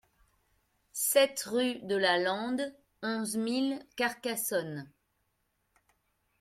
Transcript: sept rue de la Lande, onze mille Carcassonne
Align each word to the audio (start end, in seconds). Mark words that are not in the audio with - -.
sept 0.93 1.41
rue 1.45 1.75
de 1.83 1.95
la 1.95 2.17
Lande, 2.17 2.73
onze 3.03 3.35
mille 3.37 3.85
Carcassonne 3.95 4.89